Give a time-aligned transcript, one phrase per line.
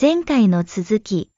[0.00, 1.28] 前回の続き。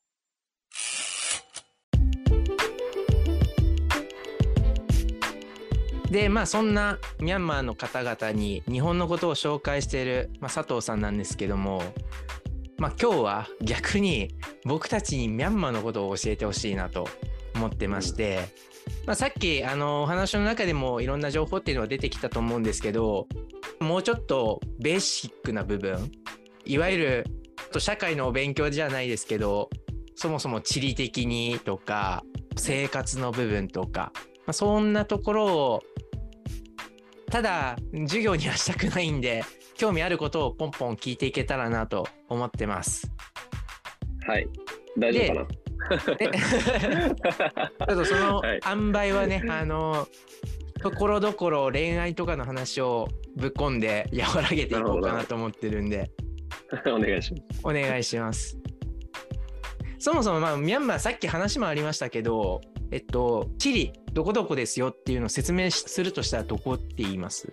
[6.10, 11.82] でまあそんなミャンマーの方々に日本のことを紹介している、まあ、佐藤さんなんですけども、
[12.76, 14.34] まあ、今日は逆に
[14.66, 17.08] 僕たちにミャンマーのことを教えてほしいなと
[17.54, 18.40] 思ってまして、
[19.06, 23.26] まあ、さっきあのお話の中でもいろんな情報っていうのは出てきたと思うんですけど
[23.80, 26.12] もうちょっとベーシックな部分
[26.66, 27.39] いわゆる
[27.78, 29.70] 社会のお勉強じゃないですけど
[30.14, 32.24] そもそも地理的にとか
[32.56, 35.82] 生活の部分とか、まあ、そんなところを
[37.30, 39.44] ただ授業にはしたくないんで
[39.76, 43.10] 興味あることをポンポン聞いていけたらなと思ってます。
[44.26, 44.46] はい。
[44.98, 45.46] 大丈夫かな？
[45.96, 50.06] ちょっとその塩梅はね、はい、あの
[50.82, 56.10] ところどころ恋愛とかの話をぶっ込んで和らげていこうかなと思ってるんで
[56.86, 58.58] お願いしますお願いします
[59.98, 67.48] そもそもまあミャンマーさっき話もありましたけどえっとチリどこどこですよっていうのを説明するとしたらどこって言います？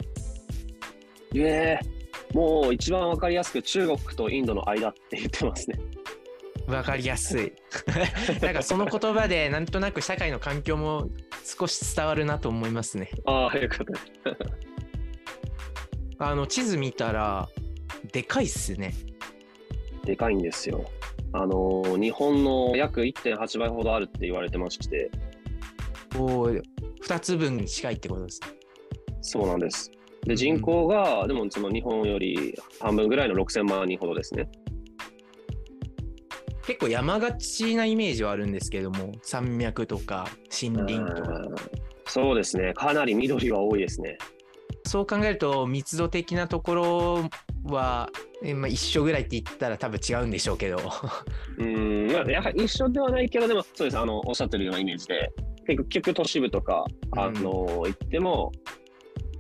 [1.35, 1.97] ええ
[2.33, 5.79] もう一番わかりやすく中国とインドの間って言ってますね。
[6.67, 7.53] わかりやすい。
[8.41, 11.09] なんかその言葉でなんとなく社会の環境も
[11.43, 13.09] 少し伝わるなと思いますね。
[13.25, 13.85] ああ、よかっ
[16.19, 16.25] た。
[16.25, 17.47] あの地図見たら
[18.11, 18.93] でかいっすね。
[20.07, 20.85] でかいんですよ。
[21.33, 25.11] あの日本の約1.8倍ほどあるって言われてまして。
[26.17, 28.39] おお、2つ分近いってことです
[29.21, 29.91] そうなんです。
[30.23, 34.49] で、人口が、うん、でもその日本より半分ぐらいの6000万人ほどですね。
[36.65, 41.41] 結構山がちなイメージはあるんですけども、山脈とか森林とか。
[42.05, 44.17] そうですね、かなり緑は多いですね。
[44.85, 47.29] そう考えると密度的なところ
[47.65, 48.09] は、
[48.55, 50.77] まあ、一緒ぐらいって言ったら多分違うんでしょうけど。
[51.57, 53.97] うんまあやはり一緒ではないけどでもそうです。
[53.97, 55.31] あのおっしゃってるようなイメージで
[55.65, 56.85] 結局都市部とか
[57.17, 58.51] あの、うん、行っても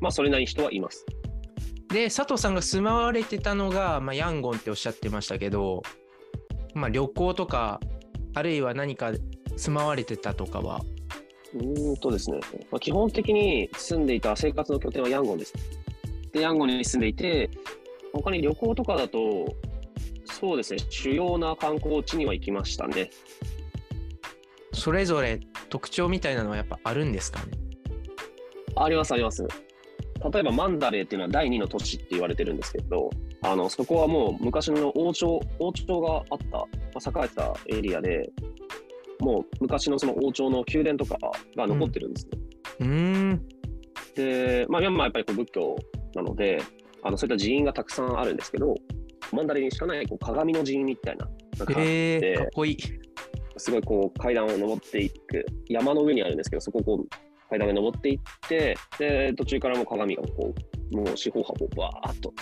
[0.01, 1.05] まあそれなりに人はいます。
[1.89, 5.83] で佐藤さんが住まわれてたのが、まあ、ヤンゴンっておっしゃってましたけど、
[6.73, 7.79] まあ、旅行とか
[8.33, 9.13] あるいは何か
[9.55, 10.81] 住まわれてたとかは？
[11.53, 12.39] うんとですね、
[12.71, 15.53] まあ、基本的に住んでいた生活の拠点はヤンゴンです。
[16.33, 17.49] で、ヤンゴンに住んでいて、
[18.17, 19.55] 他に旅行とかだと、
[20.25, 23.09] そうですね、主要な観光地には行きましたね。
[24.73, 25.39] それぞれ
[25.69, 27.51] 特徴みたいなのはやっぱあるんですかね？
[28.75, 29.47] あります、あります。
[30.31, 33.09] 例えばマンダレーっていうのは第二の都市って言われてるんですけど、
[33.41, 38.29] あのそこはもう昔の王朝王朝があった、まあ、栄えたエリアで、
[39.19, 41.17] もう昔のその王朝の宮殿とか
[41.55, 42.39] が残ってるんですね。
[42.79, 43.47] うん、
[44.15, 45.75] で、まあ、ミャンマーはやっぱりこう仏教
[46.15, 46.61] なので、
[47.03, 48.75] あのそういった寺院がたくさんあるんですけど、
[49.31, 52.77] マンダレにしかないこう鏡の寺院みたいなのがあって、かっこいい。
[53.59, 60.53] すごいこう階段を登っていく、山の上にあるんですけど、そこをこう階段で登っていって、で、途中からもう鏡がこ
[60.91, 62.33] う、もう四方八方バーっと。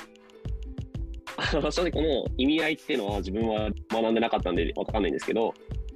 [1.37, 5.53] あの正直この意味合いっていうのは自分は学んでなかったんでわかんないんですけど、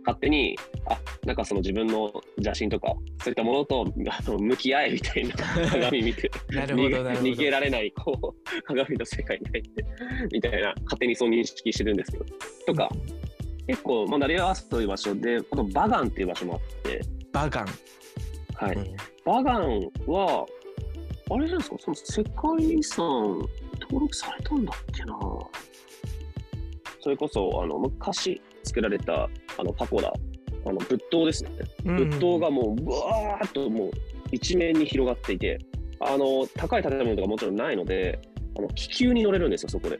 [0.09, 5.35] 勝手に、あ、なんかその自分の邪神とか、そういったものとあの向き合えみたいな
[5.69, 9.85] 鏡見て逃げられないこう鏡の世界に入って
[10.31, 12.25] みたいな、勝手にそう認識してるんですけど。
[12.65, 12.89] とか、
[13.67, 17.01] 結構、まあ、ナリアースという場所で、このバガンっていう場所もあって。
[17.31, 17.67] バガン
[18.55, 18.75] はい。
[18.75, 20.45] うん、バガンは、
[21.31, 23.05] あれじゃないですか、その世界遺産
[23.81, 25.19] 登録されたんだっけな。
[27.01, 30.13] それこそ、あの、昔作られたあのパコラ、
[30.65, 31.51] あの仏塔ですね、
[31.83, 33.91] 仏塔がもう、ぐわーっともう
[34.31, 35.59] 一面に広がっていて、
[35.99, 38.19] あの高い建物とかもちろんないので、
[38.57, 39.99] あの気球に乗れるんですよ、そこで。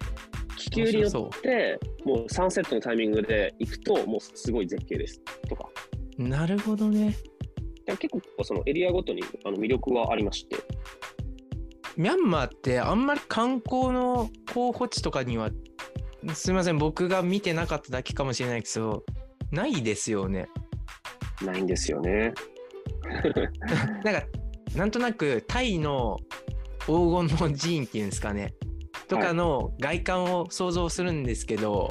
[0.58, 5.68] 気球に乗って、もうサンセットのタイミングで行くと、もうすごい絶景ですとか。
[6.18, 7.16] なるほどね。
[7.86, 10.56] 結構そのエリアごとにあの魅力はありまして。
[11.97, 15.50] ミャンマーってあんまり観光の候補地とかには
[16.34, 19.03] すみません僕が見てなかっただけかもしれないけど
[19.51, 20.47] ないですよね。
[21.43, 22.34] ないんですよね。
[24.03, 24.23] なんか
[24.75, 26.17] なんとなくタイの
[26.81, 28.53] 黄金の寺院っていうんですかね
[29.07, 31.90] とかの外観を想像するんですけど、は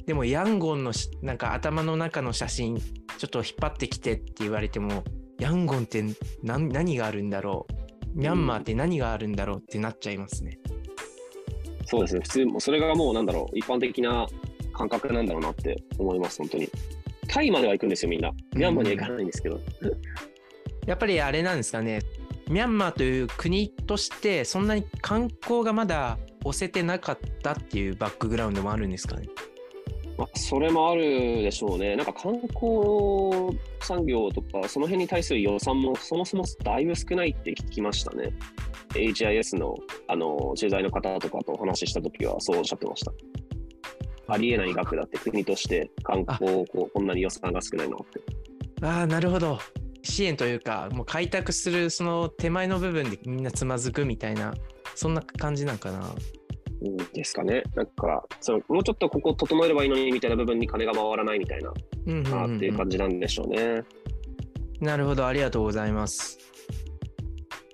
[0.00, 0.92] い、でもヤンゴンの
[1.22, 5.04] なんか頭の中の写真ちょっと引っ張ってきてって言われても
[5.38, 6.04] ヤンゴンって
[6.42, 7.66] 何何があるんだろ
[8.14, 8.18] う？
[8.18, 10.58] ミャンマーって何があるんだろうってなっちゃいますね。
[11.84, 14.26] そうですね普通それがもうなんだろう一般的な
[14.76, 16.68] 感覚なんだろうなって思います本当に。
[17.28, 18.30] タイまでは行くんですよ、みんな。
[18.54, 19.60] ミャンマーには行かないんですけど。
[20.86, 22.00] やっぱりあれなんですかね、
[22.48, 29.28] ミャンマーという国として、そんなに観光がまだ押せてなかったっていうバックグラウンドもあるんですかね。
[30.16, 31.02] まあ、それもある
[31.42, 31.96] でしょうね。
[31.96, 38.32] なんか観光産業とか、その辺に対する予算もそもそもだいぶ少ないって聞きましたね。
[38.90, 39.76] HIS の
[40.08, 43.12] あの駐在の方とかとお話ししたときはそうおっしゃってました。
[44.28, 48.20] ありえない額だって、国として観光をこうこんなに予算が少ないのって。
[48.82, 49.58] ああ、なるほど。
[50.02, 54.54] 支援というか、もう開拓するその手前の部分でみんなつまずくみたいな、
[54.94, 56.14] そんな感じなんかな。
[56.82, 57.62] うんですかね。
[57.74, 61.72] なんかその、もうちょっとここ整えればいいのにみたいな部分に金が回らないみたいな、
[62.06, 63.82] うんあっていう感じなんでしょうね。
[64.80, 66.38] なるほど、ありがとうございます。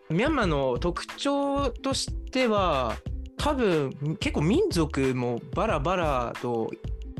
[0.09, 2.97] ミャンマーの特徴としては、
[3.43, 6.71] 多分結構民族もバラバラと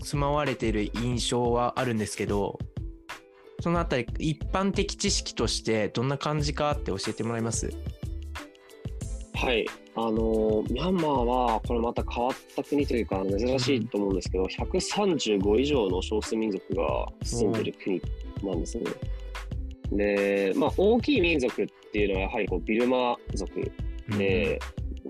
[0.03, 2.61] 住まわれている印象はあるんですけど、
[3.59, 7.71] そのあたり一般的知識としてどんな感じかって教えてもらえます？
[9.35, 9.67] はい。
[9.97, 18.01] あのーミャンマーは、これまた変わった国というか、珍しいと思うんですけど、135以上の少数民族が住んでる国
[18.45, 18.85] なんですね。
[19.91, 23.73] で、まあ、大きい民族っていうのは、やはりこうビルマ族
[24.17, 24.61] で、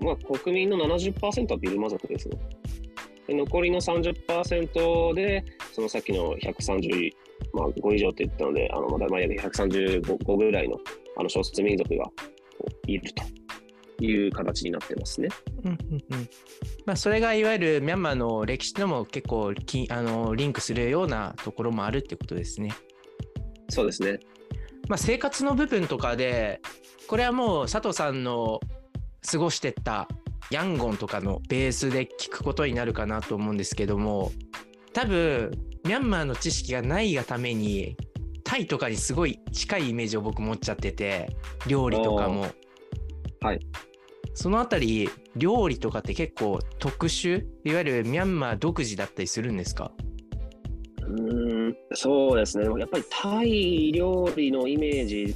[0.01, 2.37] まあ、国民の70%はビルマ族ですね。
[3.27, 7.11] で残りの30%で、そのさっきの130、
[7.53, 10.77] まあ、5以上って言ったので、あのまだまあ約135ぐらいの
[11.17, 12.05] あの少数民族が
[12.87, 15.29] いるという形になってますね。
[15.63, 16.29] うんうんうん
[16.85, 22.71] まあ、それがいわゆるミャンマーの歴史とも結構きあのリンクするようなところもあるってことですね。
[23.69, 24.19] そうですね。
[24.89, 26.59] まあ、生活の部分とかで
[27.07, 28.59] これはもう佐藤さんの
[29.29, 30.07] 過ごしてった
[30.51, 34.31] ヤンゴンとかのベースで聞くことになるかなと思うんですけども
[34.93, 35.51] 多分
[35.85, 37.97] ミャンマーの知識がないがために
[38.43, 41.35] タイとかにすごい近いイメージを僕持っちゃってて
[41.65, 42.47] 料理とかも。
[43.41, 43.59] はい。
[44.35, 47.45] そのあたり料理とかって結構特殊？
[47.63, 49.91] いわゆるミャンマー独自だったりするんですか？
[51.01, 52.65] うーん、そうですね。
[52.65, 55.35] やっぱりタイ料理のイメージ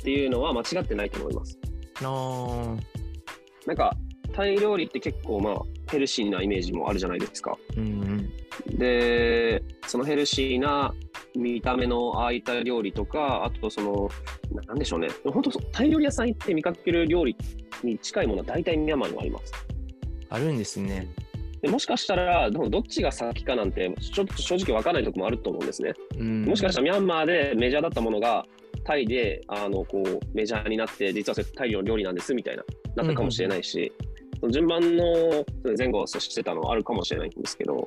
[0.00, 1.57] っていうのは間違ってないと思います。
[2.04, 3.94] なんか、
[4.32, 7.56] タイ料理って結構まあ、ヘルシーなイメージもあるじゃないですか。
[7.76, 8.32] うんうん
[8.66, 10.92] で、そのヘルシーな
[11.36, 14.10] 見た目のああいった料理とか、あとその、
[14.52, 15.08] ななんでしょうね。
[15.24, 17.36] 本当、タイ料理屋さん行って見かける料理
[17.82, 19.52] に近いものは大体ミャンマーにもあります。
[20.30, 21.08] あるんですね。
[21.62, 25.92] でもしかしたら、どっちが先かなんて、ちょっと正直わからないところもあると思うんですね。
[26.18, 28.46] うん、もしかしたらミャンマーでメジャーだったものが、
[28.88, 32.64] タイであのこうメジャーになって、実はそれタイの料理なんですみたいな、
[32.96, 33.92] なったかもしれないし、
[34.40, 35.04] その順番の
[35.76, 37.86] 前後をしてたのはあるかもしれないんですけど、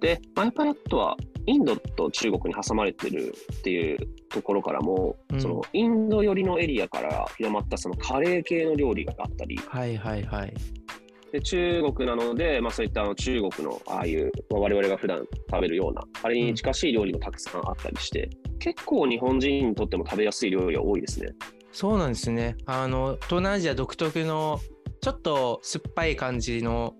[0.00, 3.98] で、まあ、やっぱりあとは、インドと中国に挟まれてるっていう
[4.30, 10.54] ところからも、うんそのインド寄りのエリアから広まったそのカレー系の料理があったり、はいはいはい。
[11.32, 21.28] で中国なので、まあ、そういったあの中国のああいう、まあ、我々が普段食べるような、あれに近しい料理もたくさんあったりして、結構日本人にとっても食べやすい料理が多いですね。
[21.72, 22.56] そうなんですね。
[22.66, 24.60] あの東南アジア独特の
[25.00, 26.94] ちょっと酸っぱい感じの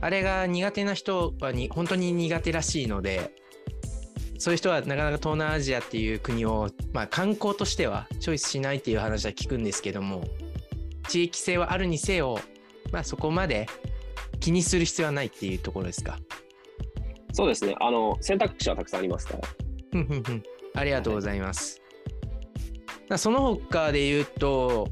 [0.00, 3.32] あれが苦手な人はに本当に苦手らしいので
[4.38, 10.24] そういう人はなかなか東南アジアっていう国を、まあ、観光としてはチョイスしないっていう話は聞くんですけども
[11.08, 12.38] 地域性はあるにせよ、
[12.92, 13.66] まあ、そこまで
[14.40, 16.18] 気にする必要はないっていうところですか？
[17.32, 17.74] そうですね。
[17.80, 19.42] あの、選択肢はたくさんありますから。
[20.76, 21.80] ありがとうございます。
[23.08, 24.88] まあその他で言うと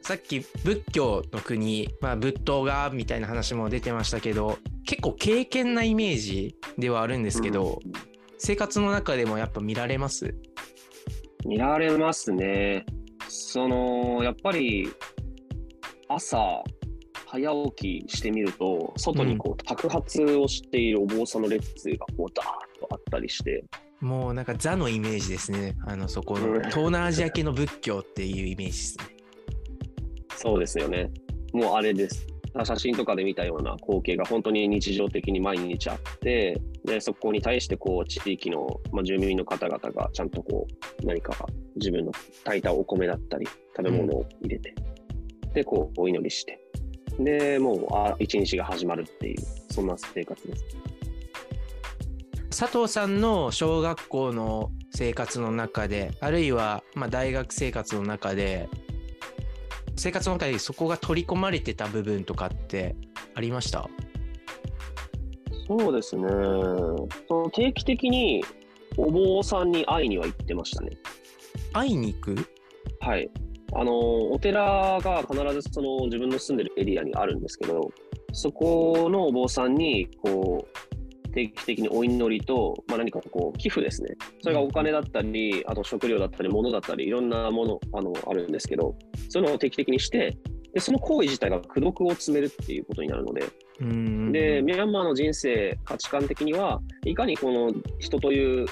[0.00, 7.80] さっき仏教の国、まあ、仏道がみたいな話も出てましたけど結構敬虔なイメージではあるんですけど、
[8.38, 10.34] 生活の中でもやっぱ見られます？
[11.44, 12.86] 見られますね。
[13.28, 14.88] その、やっぱり、
[16.08, 16.62] 朝、
[17.30, 23.64] 早起きしてみると、外にこう、托発をしているお坊さんの列がこう、ダーッとあったりして、
[24.00, 29.04] もうなんかザのイメージですねあのそこのうん東南アジア系の仏教っていうイメージですね。
[30.36, 31.10] そうですよね。
[31.52, 32.26] もうあれです。
[32.64, 40.66] 写真とかで見たような光景が本当に日常的に毎日あって、でそこに対してこう地域の、まあ、住民の方々がちゃんとこ
[41.02, 41.34] う何か
[41.76, 42.12] 自分の
[42.44, 44.74] 炊いたお米だったり食べ物を入れて、
[45.54, 46.60] でこうお祈りして、
[47.18, 49.36] でもうあ一日が始まるっていう
[49.70, 50.64] そんな生活です。
[52.50, 58.68] 佐藤さんの小学校の生活の中であるいはまあ大学生活の中で
[59.96, 62.96] 生活の中でそこが取り込まれてた部分とかって
[63.34, 63.88] ありました？
[65.66, 66.28] そうですね。
[66.28, 66.32] そ
[67.30, 68.42] の定期的に
[68.96, 70.90] お坊さんに会いには行ってましたね。
[71.72, 72.36] 会いに行く？
[73.00, 73.30] はい。
[73.74, 77.90] あの、お寺が必ずその自分の住んでるエリアにあるんですけど、
[78.32, 84.16] そこのお坊さんに、こう、定期的にお祈りと、まあ、何かこう寄付ですね。
[84.42, 88.96] それがお金だったり、あと食料だったり、物だったり、いろんなものあのあるんですけど、
[89.28, 90.36] そういうのを定期的にして、
[90.72, 93.44] でその行為自体が功徳を積めるっていうことになるので、
[93.80, 98.66] うんで、ミャンマーの人生、価値観的には、いかにこの人という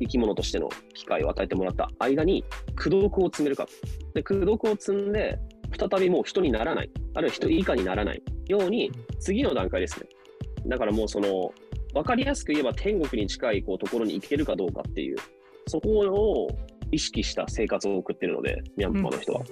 [0.00, 2.44] 生き物としての機会を与えてもらった間に、
[2.78, 3.66] 功徳を積めるか。
[4.14, 5.38] で、功徳を積んで、
[5.78, 8.90] 再びもう人にならない、あるいは人以下にならないように、
[9.20, 10.06] 次の段階ですね。
[10.66, 11.52] だからもうその、
[11.94, 15.16] 分かりやすく言えば天国に近いこうところに行けるかどうかっていう、
[15.66, 16.48] そこを
[16.90, 19.42] 意識した生活を送ってるので、ミャンマーの人は。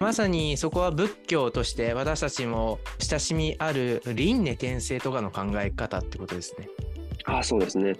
[0.00, 6.68] まさにそこは仏教として私たちも親しみある輪廻転生とかの考え方ってことですね。
[7.24, 7.94] ああ、そうですね。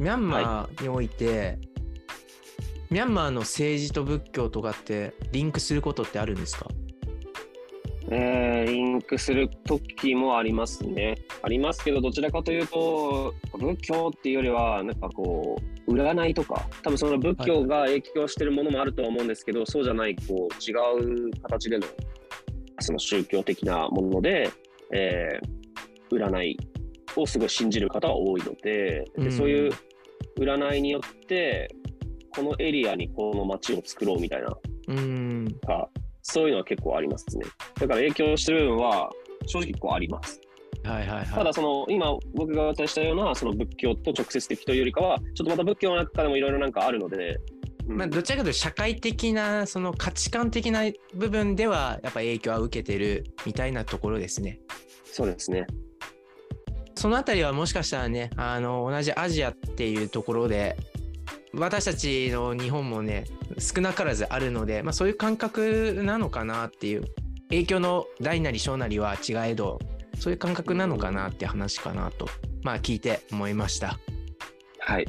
[0.00, 1.58] ミャンマーにおいて、
[2.90, 6.68] ミャンマーの政治と仏教とかってリンクすることってあるんですか？
[8.10, 11.16] えー、リンクする時もありますね。
[11.42, 20.74] ありますけど、どちらかというと、仏教っていうよりは、なんかこう、占いとか、多分その仏教が影響してるものもあるとは思うんですけど、そうじゃない、こう、違
[21.28, 21.86] う形での、
[22.80, 24.50] その宗教的なもので、
[24.92, 26.58] えー、占い
[27.16, 29.72] をすごい信じる方は多いので、うんでそういう
[30.38, 31.68] 占いによって、
[32.34, 34.56] このエリアにこの街を作ろうみたいな
[34.88, 35.48] うん。
[35.66, 35.88] か、
[36.22, 37.44] そういうのは結構ありますね。
[37.74, 39.10] だから影響してる部分は
[39.46, 40.40] 正直こうあります。
[40.82, 41.26] はいはいはい。
[41.26, 47.38] ただその今僕がお伝えしたようなその仏教と直接的というよりかは、ちょっとまた仏教の中でもいろいろなんかあるので、
[47.88, 50.82] うんまあ、どちらかというと社会的なその価値観的な
[51.14, 54.58] 部分ではやっぱ影響は受けてるみたいなところですね。
[55.04, 55.66] そうですね。
[57.04, 60.74] そのあたりはもしかしたらねあの同じアジアっていうところで
[61.52, 63.26] 私たちの日本もね
[63.58, 67.04] 少なからずあるので、まあ、そういう感覚なのかなっていう
[67.50, 69.80] 影響の大なり小なりは違えど
[70.18, 72.26] そういう感覚なのかなって話かなと
[72.62, 73.98] まあ聞いて思いました。
[74.78, 75.06] はい。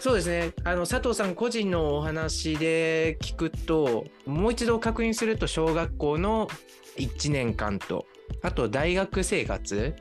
[0.00, 6.48] そうですねあの佐藤さん個人のお話で聞くともう一度確認すると小学校の
[6.96, 8.06] 1年間と
[8.42, 9.94] あと大学生活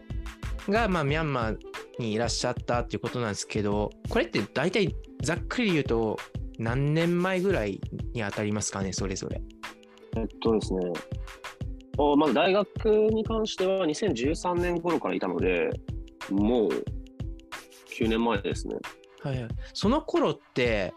[0.69, 1.57] が、まあ、ミャンマー
[1.99, 6.17] にいらっしゃったっていうことなんですけどこれって大体ざっくり言うと
[6.57, 7.81] 何年前ぐらい
[8.13, 9.41] に当たりますかねそれぞれ。
[10.17, 10.79] えっとですね。
[11.97, 15.69] おまず大学に関しては2013年頃からいたので、
[16.29, 16.69] もう
[17.97, 18.75] 9年前ですね。
[19.21, 20.93] はいはい、その頃って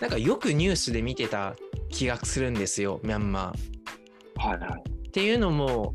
[0.00, 1.56] なんかよくニュースで見てた
[1.88, 4.48] 気がするんですよミャンマー。
[4.48, 4.82] はいはい。
[5.08, 5.94] っていうのも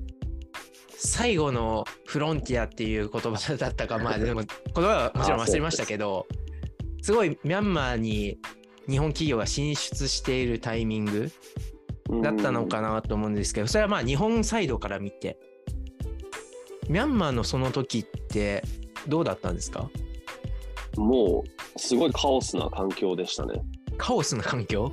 [1.04, 6.28] 最後のフロンティアっていう言葉だったかまあ でも言葉はもちろん忘れましたけど
[7.02, 8.38] すごいミャンマーに
[8.88, 11.32] 日本企業が進出しているタイミング
[12.22, 15.40] だったのかなと思うんですけどそれはまあ日本サイドから見て
[16.90, 18.64] ミャンマーのその時って
[19.08, 19.90] どうだったんですか？
[20.98, 23.62] うんもう、すごいカオスな環境でしたね。
[23.98, 24.92] カオスな環境？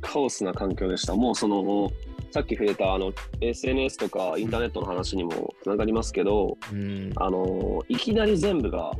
[0.00, 1.14] カオスな環境でした。
[1.14, 1.90] もうその、
[2.34, 7.12] さっき触れたあの SNS とかインターネットの話にもつながりますけど、うん。
[7.14, 8.90] あのいきなり全部が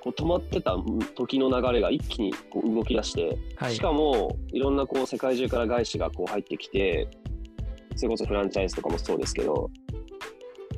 [0.00, 0.76] こう止まってた
[1.16, 3.74] 時の流れが一気にこう動き出して、はい。
[3.74, 7.08] しかもいろんなこう世界中から外資がこう入ってきて
[7.96, 9.72] それこそフランチャイズとかもそうですけど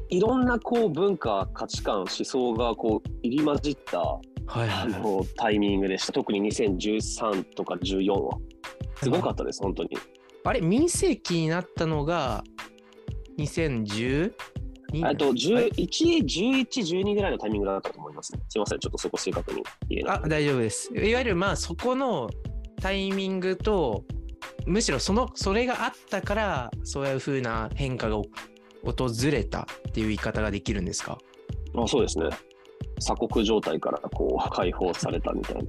[0.08, 4.88] いろんなこう文化価値観思想がこう入り混じったはいあはいはい。
[5.02, 6.14] のタイミングでした。
[6.14, 8.38] 特に2013とか14は。
[9.02, 9.90] すごかったです本当に
[10.44, 12.42] あれ民生期になったのが
[13.38, 14.32] 2010?
[15.04, 20.92] あとはい11、11、12ぐらいのタイミングだったと思いますねすいませんちょっとそこ正確に言えないあ大丈夫です。
[20.92, 22.28] いわゆるまあそこの
[22.80, 24.04] タイミングと
[24.66, 28.24] むしろそのそれがあったからそういう風な変化がお
[28.84, 31.18] 訪れたっていう言い方ができるんですか？
[31.76, 32.28] あそうですね。
[32.98, 35.62] 鎖国状態からこう解放されたみたいな。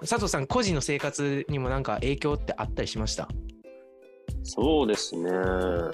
[0.00, 3.28] 佐藤さん個人の生活にもなんか影響ってあったりしました？
[4.44, 5.30] そうですね。
[5.30, 5.34] う
[5.88, 5.90] ん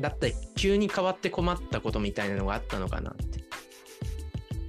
[0.00, 3.44] だったり急に変わって困ったことみたいなのがあったのかなって。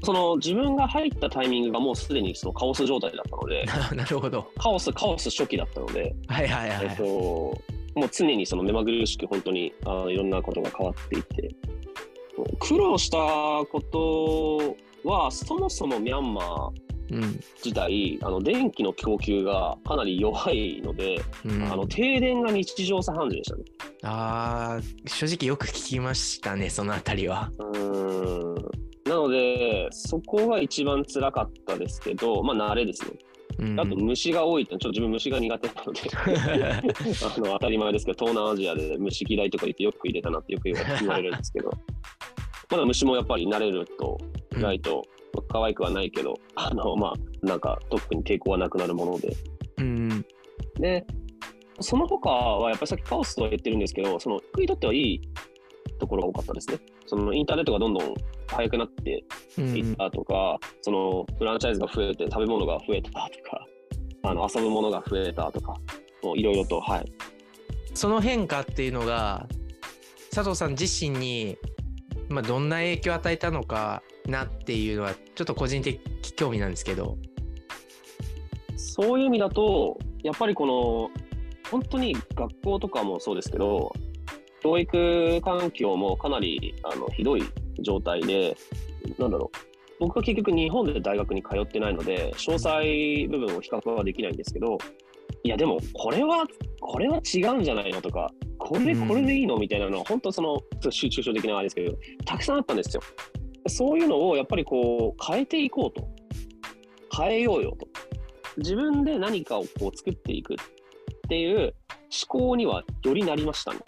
[0.04, 4.52] その自分が入ったタイミングがもうすでにそのカオス状態だったので、 なるほど。
[4.58, 6.86] カオス、カオス初期だったので、はいはいはい。
[6.86, 11.56] えっと、もう常にその目まぐるしく本当にあのいろんなことが変わっていて、
[12.60, 13.18] 苦労した
[13.72, 14.76] こと
[15.10, 17.22] は、そもそもミャンマーうん
[17.64, 23.64] 自体、あの電気の供給がかなり弱いので、うん、あの停電が日常茶飯事でしたね。
[24.04, 27.52] あー正直よく聞きましたねそのあたりは。
[27.60, 28.56] うーん
[29.06, 33.12] なので、そこが一番辛かったですけど、まあ、慣れですね。
[33.58, 36.02] うんあと、虫が多いって、ちょっと自分虫が苦手なので、
[37.24, 41.70] あの当たり前ですけど、東南アジアで虫嫌いとか言ってよく入れたなってよく言わ言われるんですけど、
[42.72, 44.18] まだ虫もやっぱり慣れると
[44.58, 45.06] 意外と
[45.44, 49.36] 可愛くはないけど、あのまあなんか特に抵抗はなくなるもので。
[49.78, 50.26] うん
[50.80, 51.06] で
[51.82, 55.22] その他はやっぱりさっきカオスとは言ってるんですけどその僕にとってはいい
[56.00, 56.80] ところが多かったですね。
[57.06, 58.14] そのインターネットがどんどん
[58.48, 59.24] 速くなって
[59.58, 63.68] うんいったとか、そのフランチャイズが増えて食べ物が増えたとか
[64.24, 65.76] あの遊ぶものが増えたとか
[66.24, 67.12] もういろいろとはい。
[67.94, 69.48] その変化っていうのが
[70.34, 71.58] 佐藤さん自身に、
[72.28, 76.00] まあ、どんな影響を与えたのかなっていうのはちょっと個人的
[76.36, 77.18] 興味なんですけど。
[78.78, 81.10] そういう意味だと、やっぱりこの、
[81.70, 83.92] 本当に学校とかもそうですけど、
[84.62, 87.44] 教育環境もかなりあのひどい
[87.82, 88.56] 状態で、
[89.20, 89.58] なんだろう、
[90.00, 94.78] 僕は結局日本で大学に通ってないので、詳細部分を比較はできないんですけど、
[95.44, 96.46] いやでもこれは、
[96.80, 99.58] これは違うんじゃないのとか、これ、うんこれでいいの？
[99.58, 103.02] みたいなのは、本当その、集中症的なあれですけど、たくさんあったんですよ。
[103.68, 106.08] そういうのをやっぱりこう変えていこうと。
[107.18, 107.88] 変えようよと。
[108.58, 110.58] 自分で何かをこう作っていくっ
[111.30, 111.70] ていう思
[112.28, 113.80] 考にはよりなりましたね。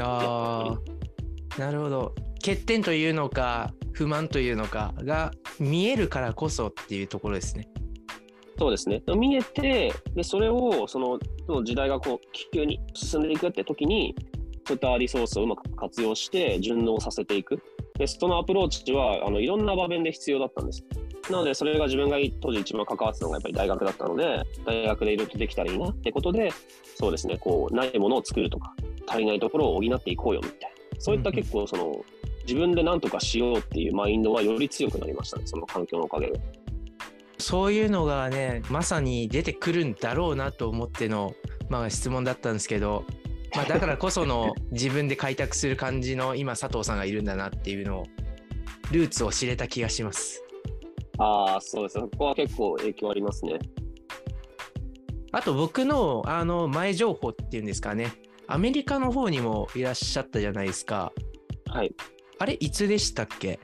[0.00, 0.76] あ
[1.56, 7.68] あなるほど欠点というのか不満というのかが見えるからこそっていうところですね。
[8.58, 9.02] そうですね。
[9.16, 11.18] 見えて、でそれをその
[11.64, 14.14] 時代がこう気球に進んでいくって時に、
[14.66, 17.62] そういったリソースをうまく活用して順応させていく。
[17.98, 20.84] で、そのアプローチはあのいろんな場面で必要だったんです。
[21.30, 26.50] なので、それが自分が当時一番関わってたのがやっぱり大学だったので、大学でいろいろとできたらいいなってことで、
[26.96, 28.74] そうですね、こう、ないものを作るとか、
[29.06, 31.00] 足りないところを補っていこうよみたいな。
[31.00, 32.04] そういった結構、その、
[32.44, 36.40] 自分で何とかしようっていうマインドはより強くなりましたね、その環境のおかげで。
[37.38, 41.34] そういうのがねまさに出てくるんだろうなと思っての、
[41.68, 43.04] まあ、質問だったんですけど、
[43.54, 48.06] まあ、だからこその自分で開拓する感じの今佐藤さんがいるんだなっていうのを
[48.90, 50.42] ルーツを知れた気がします。
[51.18, 52.04] ああ、そうですね。
[52.10, 53.58] そこは結構影響ありますね。
[55.32, 58.12] あと僕のあの前情報っていうんですかね
[58.48, 61.12] アメリカの方にもいらっしゃったじゃないですか
[61.70, 61.94] はい。
[62.38, 63.58] あれいつでしたっけ？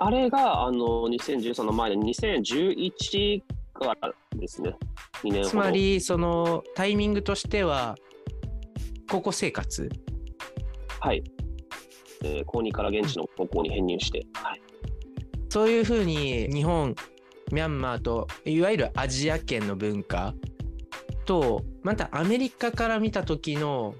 [0.00, 3.42] あれが、あの、2013の前で、2011
[3.74, 4.74] からですね。
[5.22, 5.44] 2年。
[5.44, 7.96] つま、りそのタイミングとしては
[9.08, 9.88] 高校生活？
[11.00, 11.24] はい。
[12.22, 14.60] えー高2から現地の高校に編入して、はい。
[15.48, 16.94] そういうふうに日本
[17.52, 20.34] ミャンマーといわゆるアジア圏の文化
[21.24, 23.94] とまたアメリカから見た時の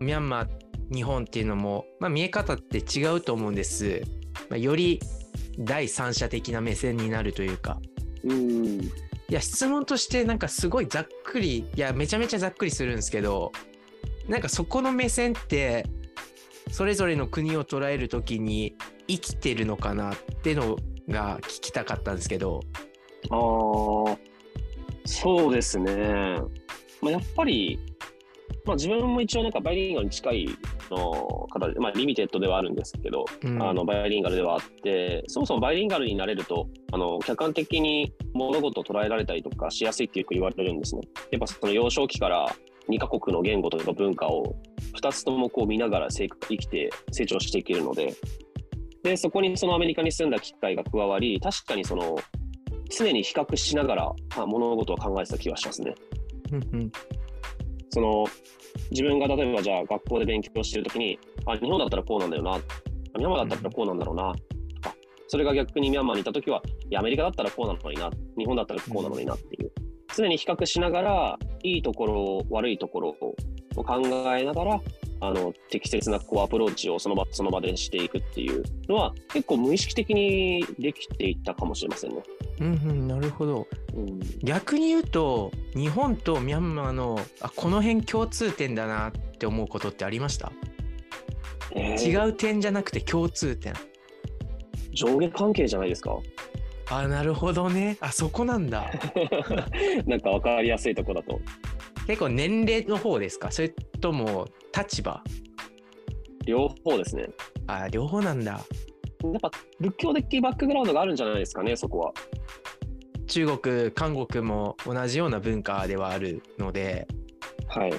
[0.00, 0.48] ミャンマー
[0.94, 4.02] 日本っていうのも、まあ、見え方って違うと思うんです、
[4.50, 5.00] まあ、より
[5.58, 7.78] 第三者的な目線になるというか
[8.24, 8.80] うん。
[8.82, 8.90] い
[9.28, 13.52] や質問としてなんかすごいざっくりいやめちゃめちゃざっくりするんですけど
[14.28, 15.86] なんかそこの目線って
[16.70, 18.76] それぞれの国を捉える時に
[19.08, 20.76] 生きてるのかなっての
[21.08, 22.60] が聞きたかったんですけど
[23.30, 24.18] ああ、
[25.04, 26.40] そうですね。
[27.00, 27.78] まあ、やっぱり、
[28.64, 30.48] まあ、自分も一応なんかバイリンガルに近い
[30.90, 41.02] の方で、まあ、リミテッドではあるんですけど、うんあのバイリンガルではあって、そもそもバイリンガルになれると、あの客観的に物事を捉えられたりとかしやすいってよく言われるんですね。
[41.30, 42.54] やっぱその幼少期から
[42.92, 44.54] 2カ国の言語とか文化を
[45.00, 48.14] 2つともこう見ながら生生きて成長していけるので、
[49.02, 52.18] でそこにそのアメリカに住んだ機会が加わり、確かにその
[52.90, 55.94] 常に比較しながらあ物事を考えてた気がしますね。
[57.90, 58.24] その
[58.90, 62.52] 自分が例えばじゃあ学校で勉強してるときにあ日本だったらこうなんだよな。
[62.52, 62.58] あ
[63.18, 64.32] ミャンマーだったらこうなんだろうな。
[64.82, 64.94] とか
[65.28, 68.10] それが逆にミャンマーにいたときはいやアメリカだったらこうなのにな。
[68.36, 69.72] 日本だったらこうなのになっていう。
[70.14, 73.16] 常に比較しながらいいところ悪いところ
[73.76, 74.00] を考
[74.36, 74.80] えながら
[75.20, 82.22] あの適切なこうアプローチをその場その場でしていくっていうのは結構無意識的にできていったかもしれませんね。
[82.60, 83.66] うんうんなるほど。
[83.94, 84.20] うん。
[84.42, 90.52] 逆に言うと日本とミャンマーのあこの辺共通点だなって思うことってありました？
[91.74, 92.26] えー。
[92.26, 93.74] 違う点じゃなくて共通点。
[94.92, 96.18] 上下関係じゃないですか
[96.98, 98.90] あなるほどねあそこなんだ
[100.06, 101.40] なんか分かりやすいとこだと。
[102.06, 103.50] 結構年齢の方ですか？
[103.52, 105.22] それとも立場？
[106.46, 107.26] 両方ですね。
[107.68, 109.50] あ両方なんだやっぱ
[109.80, 112.12] 仏教的バックグラウンドがあるんじゃないですかね、そこは。
[113.28, 117.06] 中国韓国も同じような文化ではあるので
[117.68, 117.92] はい。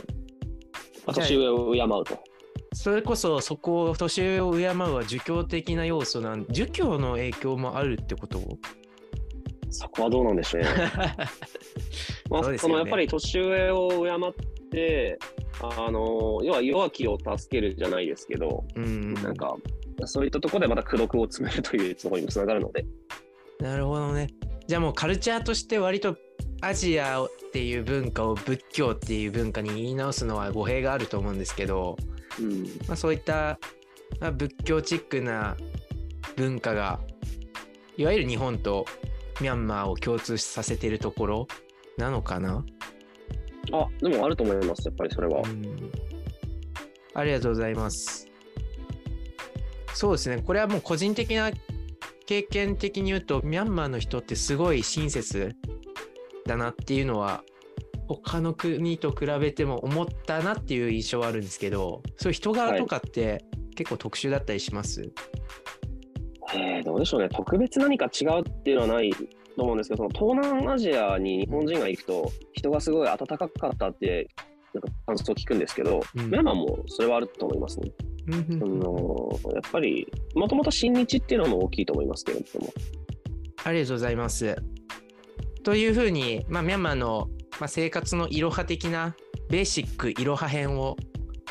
[1.13, 2.19] 年上を敬うと。
[2.73, 8.39] それこそそこを年上を敬うは儒教的な要素なん儒教の影響もあるってこと？
[9.73, 10.69] そこはどうなんでしょうね。
[12.29, 15.19] まあ、そねそのやっぱり年上を敬って、
[15.61, 19.55] あの要は弱きを助けるじゃないですけど、うんなんか
[20.05, 22.85] そういったところでまた功徳を詰めるというところにもつながるので、
[23.59, 24.27] なるほどね。
[24.67, 26.17] じゃあもうカルチャーとして割と
[26.61, 31.97] アジアっていう文化を仏教っていう文化に言い直すのは語弊があると思うんですけど、
[32.39, 33.59] うん、まあ、そういった、
[34.19, 35.57] まあ、仏教チックな
[36.37, 36.99] 文化が
[37.97, 38.85] いわゆる日本と
[39.41, 41.47] ミャンマーを共通させてるところ
[41.97, 42.65] なのかな、
[43.71, 45.41] あでもあると思います、やっぱりそれは。
[45.41, 45.91] うん
[47.15, 48.27] ありがとうございます。
[49.93, 50.41] そうですね。
[50.41, 51.51] これはもう個人的な
[52.25, 55.55] 経験的に言うと、ミャンマーの人ってすごい親切
[56.47, 57.43] だなっていうのは、
[58.07, 65.11] 他の国と比べても思ったなっていう印象はあるんですけど、そういう人柄とかって結構特殊だったりします、
[66.55, 69.17] えーどうでしょうね、特別何か違うっていうのはないと
[69.63, 74.27] 思うんですけど、その東南アジアに日本人が行くと、人がすごい温かかったって、
[74.73, 77.91] なんか感想を聞くんですけど、うんミャンマーもそれはあると思いますね。
[78.27, 82.73] うんそのやっぱり、もともと親日っていうのも大きいと思いますけれども、
[83.63, 84.55] ありがとうございます。
[85.63, 89.15] というふうに、まあ、ミャンマーの、まあ、生活のいろは的な
[89.49, 90.97] ベーシックいろは編を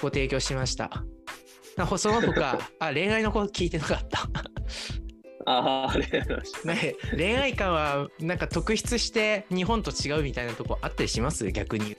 [0.01, 1.05] ご提供しました。
[1.77, 4.29] なその他あ 恋愛のこと聞いてなかった。
[5.47, 6.67] ああ、ありがとうございます。
[6.67, 11.51] ね恋愛観はなんか特筆して日本と違うみたいなとこあったりします？
[11.53, 11.97] 逆に。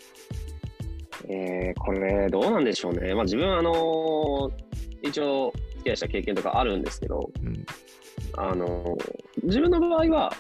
[1.28, 3.14] えーこれ、どうなんでしょうね。
[3.14, 4.52] まあ、自分、あのー
[5.04, 7.66] 一応、付き合いした経験とかあるんですけど、うん、
[8.38, 10.34] あのー自分の場合は、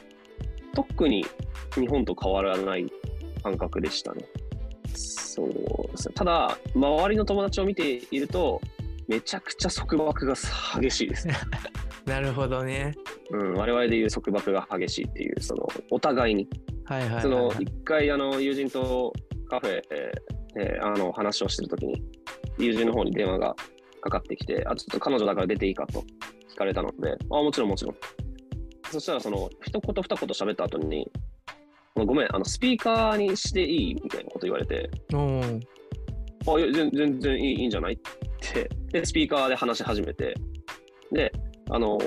[0.73, 1.25] 特に
[1.75, 2.91] 日本と変わらない
[3.43, 4.25] 感覚でしたね。
[4.95, 5.53] そうで
[5.97, 6.13] すね。
[6.15, 8.61] ただ、周りの友達を見ていると、
[9.07, 10.33] めちゃくちゃ束縛が
[10.79, 11.27] 激しいです。
[12.05, 12.93] なるほどね。
[13.31, 16.47] うん、我々でいう束縛が激しいっていう、その、お互いに。
[16.85, 19.13] はいはいはい、そのはい一回あの友人と
[19.49, 19.81] カフェ
[20.53, 22.01] であの話をしてるときに
[22.57, 23.55] 友人の方に電話が
[24.01, 26.03] かかってきてあちょっと彼女だから出ていいかと
[26.53, 27.95] 聞かれたのであもちろんもちろん。
[28.91, 31.09] そしたらその一言二言喋った後に
[31.95, 37.97] ごめんあのスピーカーにしていいみたいなこと言われてあいや全全然いいいいんじゃないっ
[38.41, 38.69] て。
[38.91, 40.35] でスピーカーで話し始めて。
[41.11, 41.31] で
[41.73, 41.99] あの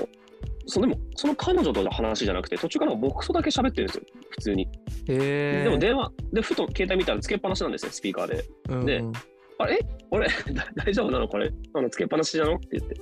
[0.65, 4.67] そでもその彼女との話じゃなくて途中から僕とだけ喋ってるんですよ普通に
[5.05, 9.03] でも電話でふと携帯見たらつけっぱなしなんですよスピーカーでうんで
[9.59, 9.79] あれ？
[10.11, 11.51] 俺、だ大丈夫なのこれ？
[11.73, 12.57] あの、つけっぱなしなの？
[12.57, 12.95] って言って。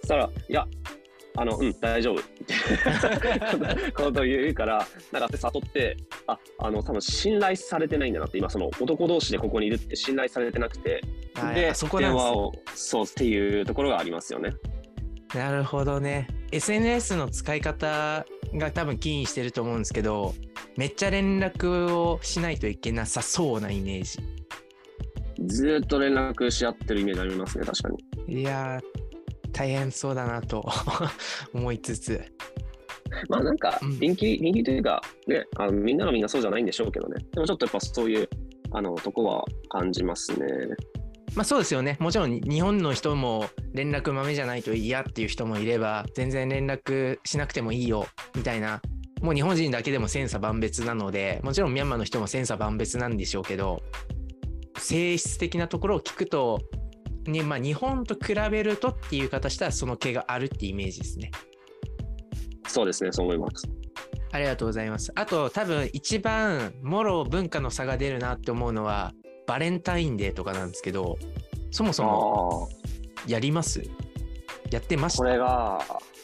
[0.00, 0.66] そしたら、いや、
[1.36, 2.18] あの、うん、大丈夫。
[2.18, 5.96] ってことを言うから、なんか悟って、
[6.26, 11.02] あ、あの、多分信頼されてないんだなって、今、その男同士でここにいるって信頼されてなくて、
[11.54, 14.50] で、電話を、そうっていうところがありますよね。
[15.34, 16.28] なるほどね。
[16.50, 20.34] SNS の使い方が多分起因してると思うんですけど、
[20.76, 24.18] めっちゃ連絡をしないといけなさそうなイメージ。
[25.46, 27.88] ずーっと連絡し合ってるイメージありますね、確か
[28.26, 28.40] に。
[28.40, 30.68] いやー、大変そうだなと
[31.54, 32.20] 思いつつ。
[33.28, 37.24] まあなんかうん、人気、人気というか、ね、あのみんながみんなそうじゃないんでしょうけどね。
[37.32, 38.28] でもちょっとやっぱそういう、
[38.70, 40.46] あの、とこは感じますね。
[41.34, 41.96] まあそうですよね。
[41.98, 48.82] もちろん日本の人も連絡豆じゃないと嫌っていう人もいれば、全然連絡しなくてもいいよみたいな、
[49.22, 53.82] もう日本人だけでも千差万別なので、もちろんミャンマーの人も千差万別なんでしょうけど、
[54.76, 56.60] 性質的なところを聞くと、
[57.26, 61.30] ねまあ、日本と比べるとっていう方したらその毛があるってイメージですね。
[62.66, 63.68] そうですね、そう思います。
[64.32, 65.12] ありがとうございます。
[65.14, 69.12] あと多分一番もろ文化の差が出るなって思うのは
[69.46, 71.18] バレンタインデーとかなんですけど、
[71.70, 72.68] そもそも
[73.26, 73.82] あやります？
[74.70, 75.80] やってましこたれが、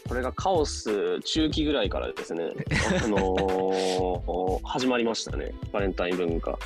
[0.08, 2.44] これがカオス中期ぐらいからですね、
[3.04, 6.58] あのー 始まりましたね、バレンタイン文化。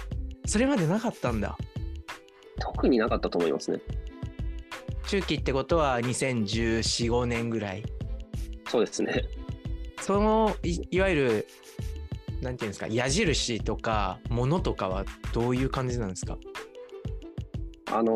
[0.46, 1.56] それまでなかったんだ。
[2.60, 3.80] 特になかったと思いますね。
[5.08, 7.82] 中期ってことは2014、5年ぐらい。
[8.68, 9.24] そうですね。
[10.00, 11.46] そのいいわゆる、
[12.42, 16.36] なんていうんですか、矢印とか、ものとかはどういう感じなんですか？
[17.90, 18.12] あの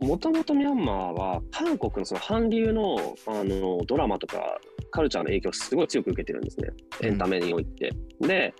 [0.00, 4.58] ー、もともとミャンマーは、韓国のその韓流の、あのードラマとか、
[4.90, 6.70] カルチャーの影響をすごい強く受けてるんですね。
[7.02, 7.90] エンタメにおいて。
[8.20, 8.54] で、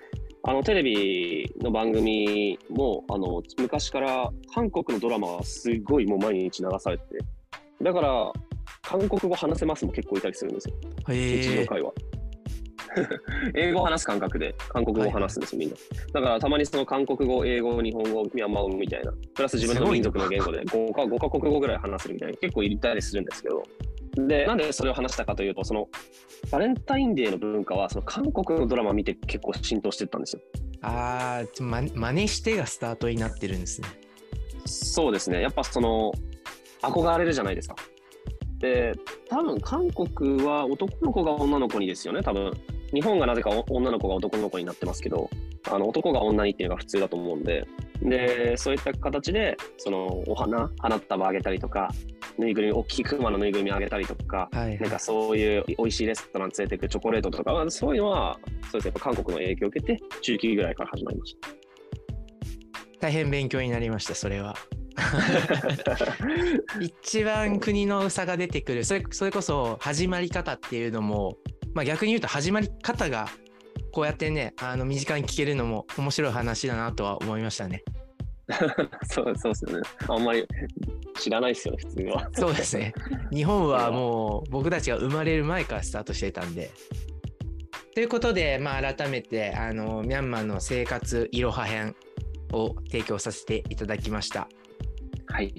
[0.45, 7.19] あのテレビの番組もあの昔から韓国のドラマはすごいもう毎日流されてて
[7.83, 8.33] だから
[8.81, 10.75] 韓国語話せますも結構いたりするんですよ
[11.09, 11.67] 日常へえ。
[11.67, 11.93] 会話
[13.55, 15.77] 英語を話す感覚で韓国語を話すんですよ、みんな。
[16.13, 19.13] だからたまにその韓国語英語日本語ミャンマー語みたいな。
[19.35, 22.37] プラス自分の民族の言語で 5, か5カ国語ぐらい話せるみたいな。
[22.39, 23.63] 結構いたりするんですけど。
[24.27, 25.87] でなんでそれを話したかというとその
[26.51, 30.43] バレンタインデーの文化はその韓国のドラマ見て結構浸透してったんですよ。
[30.83, 33.89] ああ、ま、真似してがスタートになってるんですね。
[34.65, 35.41] そうですね。
[35.41, 36.13] やっぱその
[36.83, 37.77] 憧れるじゃないですか。
[38.59, 38.93] で、
[39.29, 42.53] 多分韓国は男の子が女の子にですよね、多分
[42.93, 45.31] 日本がなぜか女の子が男の子になってますけど、
[45.71, 47.67] あの男が女にっていうのが普通だと思うんで、
[48.03, 51.89] で、そういった形で、そのお花、花束あげたりとか、
[52.39, 58.39] ぬいぐるみ、大きいクマのぬいぐるみあげたりとか、はいはいなんかそういう美味しいレストラン連れてくチョコレートとか、そういうのは、
[58.71, 61.37] そうですね、やっぱ韓国の影響を受けて、中期ぐらいから始まりまし
[63.01, 64.57] 大変勉強になりました、それは。
[65.85, 65.97] た。
[66.81, 71.37] 一番国の差が出てくるそれそれこそ始まり方っていうのも、
[71.75, 73.29] まあ、逆に言うと始まり方が
[73.93, 77.83] こうやってねあの身近に聞けるのも面白い話だなとは思いましたね。
[79.09, 79.89] そうそうですよね。
[80.09, 80.47] あんまり
[81.19, 82.31] 知らないですよね、普通は。
[82.33, 82.95] そうですね。
[83.31, 86.71] 日本はもう僕たちが生まれる前からスタートしてたんで。
[87.95, 91.97] ということで、まあ、改めてあのミャンマーの生活いろは編
[92.53, 94.49] を提供させていただきました。
[95.27, 95.55] はい。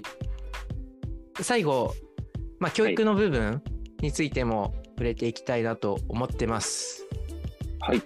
[1.40, 1.94] 最後、
[2.58, 3.62] まあ、教育の部分
[4.00, 7.06] についても触れていきたいなと思ってます。
[7.80, 8.02] はい。